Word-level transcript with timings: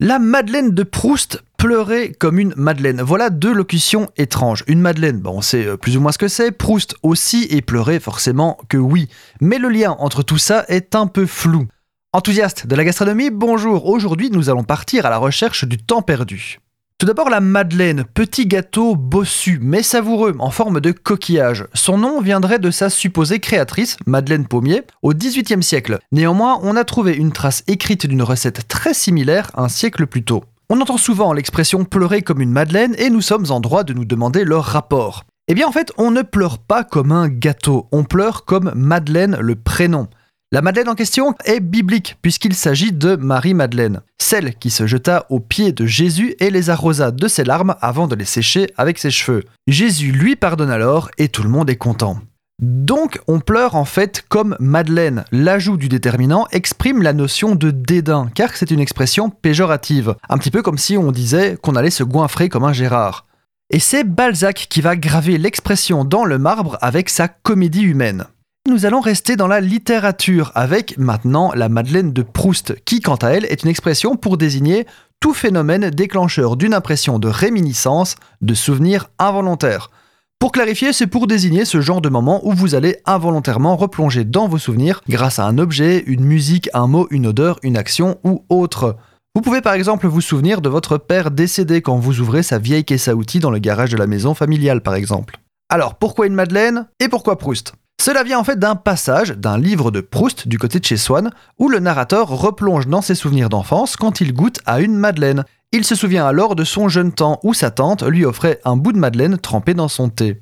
La 0.00 0.20
Madeleine 0.20 0.70
de 0.70 0.84
Proust 0.84 1.42
pleurait 1.56 2.12
comme 2.12 2.38
une 2.38 2.54
Madeleine. 2.56 3.02
Voilà 3.02 3.30
deux 3.30 3.52
locutions 3.52 4.08
étranges. 4.16 4.62
Une 4.68 4.80
Madeleine, 4.80 5.18
bon, 5.18 5.38
on 5.38 5.40
sait 5.40 5.66
euh, 5.66 5.76
plus 5.76 5.96
ou 5.96 6.00
moins 6.00 6.12
ce 6.12 6.18
que 6.18 6.28
c'est. 6.28 6.52
Proust 6.52 6.94
aussi, 7.02 7.48
et 7.50 7.62
pleurer 7.62 7.98
forcément 7.98 8.58
que 8.68 8.76
oui. 8.76 9.08
Mais 9.40 9.58
le 9.58 9.68
lien 9.68 9.96
entre 9.98 10.22
tout 10.22 10.38
ça 10.38 10.64
est 10.68 10.94
un 10.94 11.08
peu 11.08 11.26
flou. 11.26 11.66
Enthousiaste 12.12 12.68
de 12.68 12.76
la 12.76 12.84
gastronomie, 12.84 13.30
bonjour. 13.30 13.86
Aujourd'hui, 13.86 14.30
nous 14.30 14.48
allons 14.48 14.62
partir 14.62 15.04
à 15.04 15.10
la 15.10 15.18
recherche 15.18 15.64
du 15.64 15.78
temps 15.78 16.02
perdu. 16.02 16.60
Tout 17.00 17.06
d'abord 17.06 17.30
la 17.30 17.38
madeleine, 17.38 18.02
petit 18.12 18.46
gâteau 18.46 18.96
bossu 18.96 19.60
mais 19.62 19.84
savoureux 19.84 20.34
en 20.40 20.50
forme 20.50 20.80
de 20.80 20.90
coquillage. 20.90 21.64
Son 21.72 21.96
nom 21.96 22.20
viendrait 22.20 22.58
de 22.58 22.72
sa 22.72 22.90
supposée 22.90 23.38
créatrice, 23.38 23.96
Madeleine 24.04 24.48
Pommier, 24.48 24.82
au 25.02 25.14
XVIIIe 25.14 25.62
siècle. 25.62 26.00
Néanmoins, 26.10 26.58
on 26.64 26.74
a 26.74 26.82
trouvé 26.82 27.14
une 27.14 27.30
trace 27.30 27.62
écrite 27.68 28.08
d'une 28.08 28.24
recette 28.24 28.66
très 28.66 28.94
similaire 28.94 29.52
un 29.54 29.68
siècle 29.68 30.08
plus 30.08 30.24
tôt. 30.24 30.42
On 30.70 30.80
entend 30.80 30.96
souvent 30.96 31.32
l'expression 31.32 31.84
pleurer 31.84 32.22
comme 32.22 32.40
une 32.40 32.50
madeleine 32.50 32.96
et 32.98 33.10
nous 33.10 33.22
sommes 33.22 33.46
en 33.50 33.60
droit 33.60 33.84
de 33.84 33.92
nous 33.92 34.04
demander 34.04 34.42
leur 34.42 34.64
rapport. 34.64 35.22
Eh 35.46 35.54
bien 35.54 35.68
en 35.68 35.72
fait, 35.72 35.92
on 35.98 36.10
ne 36.10 36.22
pleure 36.22 36.58
pas 36.58 36.82
comme 36.82 37.12
un 37.12 37.28
gâteau, 37.28 37.86
on 37.92 38.02
pleure 38.02 38.44
comme 38.44 38.72
Madeleine 38.74 39.38
le 39.40 39.54
prénom. 39.54 40.08
La 40.50 40.62
Madeleine 40.62 40.88
en 40.88 40.94
question 40.96 41.34
est 41.44 41.60
biblique, 41.60 42.16
puisqu'il 42.22 42.54
s'agit 42.54 42.90
de 42.90 43.16
Marie-Madeleine, 43.16 44.00
celle 44.28 44.54
qui 44.56 44.68
se 44.68 44.86
jeta 44.86 45.24
aux 45.30 45.40
pieds 45.40 45.72
de 45.72 45.86
Jésus 45.86 46.34
et 46.38 46.50
les 46.50 46.68
arrosa 46.68 47.12
de 47.12 47.28
ses 47.28 47.44
larmes 47.44 47.76
avant 47.80 48.06
de 48.06 48.14
les 48.14 48.26
sécher 48.26 48.66
avec 48.76 48.98
ses 48.98 49.10
cheveux. 49.10 49.44
Jésus 49.66 50.12
lui 50.12 50.36
pardonne 50.36 50.68
alors 50.68 51.10
et 51.16 51.30
tout 51.30 51.42
le 51.42 51.48
monde 51.48 51.70
est 51.70 51.76
content. 51.76 52.20
Donc 52.60 53.20
on 53.26 53.40
pleure 53.40 53.74
en 53.74 53.86
fait 53.86 54.26
comme 54.28 54.54
Madeleine. 54.60 55.24
L'ajout 55.32 55.78
du 55.78 55.88
déterminant 55.88 56.46
exprime 56.52 57.00
la 57.02 57.14
notion 57.14 57.54
de 57.54 57.70
dédain, 57.70 58.28
car 58.34 58.54
c'est 58.54 58.70
une 58.70 58.80
expression 58.80 59.30
péjorative, 59.30 60.14
un 60.28 60.36
petit 60.36 60.50
peu 60.50 60.60
comme 60.60 60.76
si 60.76 60.98
on 60.98 61.10
disait 61.10 61.56
qu'on 61.62 61.74
allait 61.74 61.88
se 61.88 62.04
goinfrer 62.04 62.50
comme 62.50 62.64
un 62.64 62.74
Gérard. 62.74 63.24
Et 63.70 63.78
c'est 63.78 64.04
Balzac 64.04 64.66
qui 64.68 64.82
va 64.82 64.96
graver 64.96 65.38
l'expression 65.38 66.04
dans 66.04 66.26
le 66.26 66.36
marbre 66.36 66.76
avec 66.82 67.08
sa 67.08 67.28
comédie 67.28 67.80
humaine 67.80 68.26
nous 68.68 68.84
allons 68.86 69.00
rester 69.00 69.36
dans 69.36 69.46
la 69.46 69.60
littérature 69.60 70.52
avec 70.54 70.98
maintenant 70.98 71.52
la 71.54 71.68
Madeleine 71.68 72.12
de 72.12 72.22
Proust, 72.22 72.74
qui 72.84 73.00
quant 73.00 73.16
à 73.16 73.30
elle 73.30 73.46
est 73.46 73.62
une 73.62 73.70
expression 73.70 74.16
pour 74.16 74.36
désigner 74.36 74.86
tout 75.20 75.34
phénomène 75.34 75.90
déclencheur 75.90 76.56
d'une 76.56 76.74
impression 76.74 77.18
de 77.18 77.28
réminiscence, 77.28 78.16
de 78.40 78.54
souvenir 78.54 79.08
involontaire. 79.18 79.90
Pour 80.38 80.52
clarifier, 80.52 80.92
c'est 80.92 81.08
pour 81.08 81.26
désigner 81.26 81.64
ce 81.64 81.80
genre 81.80 82.00
de 82.00 82.08
moment 82.08 82.46
où 82.46 82.52
vous 82.52 82.74
allez 82.74 82.98
involontairement 83.06 83.76
replonger 83.76 84.24
dans 84.24 84.46
vos 84.46 84.58
souvenirs 84.58 85.00
grâce 85.08 85.38
à 85.38 85.46
un 85.46 85.58
objet, 85.58 86.04
une 86.06 86.24
musique, 86.24 86.68
un 86.74 86.86
mot, 86.86 87.08
une 87.10 87.26
odeur, 87.26 87.58
une 87.62 87.76
action 87.76 88.18
ou 88.22 88.44
autre. 88.48 88.96
Vous 89.34 89.40
pouvez 89.40 89.62
par 89.62 89.74
exemple 89.74 90.06
vous 90.06 90.20
souvenir 90.20 90.60
de 90.60 90.68
votre 90.68 90.98
père 90.98 91.30
décédé 91.30 91.82
quand 91.82 91.98
vous 91.98 92.20
ouvrez 92.20 92.42
sa 92.42 92.58
vieille 92.58 92.84
caisse 92.84 93.08
à 93.08 93.16
outils 93.16 93.40
dans 93.40 93.50
le 93.50 93.58
garage 93.58 93.90
de 93.90 93.96
la 93.96 94.06
maison 94.06 94.34
familiale 94.34 94.82
par 94.82 94.94
exemple. 94.94 95.40
Alors 95.70 95.96
pourquoi 95.96 96.26
une 96.26 96.34
Madeleine 96.34 96.86
et 97.00 97.08
pourquoi 97.08 97.38
Proust? 97.38 97.72
Cela 98.00 98.22
vient 98.22 98.38
en 98.38 98.44
fait 98.44 98.58
d'un 98.58 98.76
passage 98.76 99.30
d'un 99.30 99.58
livre 99.58 99.90
de 99.90 100.00
Proust 100.00 100.46
du 100.46 100.58
côté 100.58 100.78
de 100.78 100.84
chez 100.84 100.96
Swann, 100.96 101.30
où 101.58 101.68
le 101.68 101.80
narrateur 101.80 102.28
replonge 102.28 102.86
dans 102.86 103.02
ses 103.02 103.14
souvenirs 103.14 103.48
d'enfance 103.48 103.96
quand 103.96 104.20
il 104.20 104.32
goûte 104.32 104.60
à 104.66 104.80
une 104.80 104.96
madeleine. 104.96 105.44
Il 105.72 105.84
se 105.84 105.94
souvient 105.94 106.24
alors 106.24 106.54
de 106.54 106.64
son 106.64 106.88
jeune 106.88 107.12
temps 107.12 107.40
où 107.42 107.54
sa 107.54 107.70
tante 107.70 108.02
lui 108.02 108.24
offrait 108.24 108.60
un 108.64 108.76
bout 108.76 108.92
de 108.92 108.98
madeleine 108.98 109.36
trempé 109.36 109.74
dans 109.74 109.88
son 109.88 110.08
thé. 110.08 110.40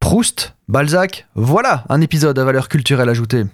Proust, 0.00 0.56
Balzac, 0.68 1.26
voilà 1.34 1.84
un 1.88 2.00
épisode 2.00 2.38
à 2.38 2.44
valeur 2.44 2.68
culturelle 2.68 3.08
ajoutée. 3.08 3.44